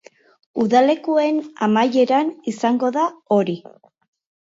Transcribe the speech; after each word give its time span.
Udalekuen 0.61 1.37
amaieran 1.67 2.31
izango 2.53 2.91
da 2.97 3.05
hori. 3.37 3.55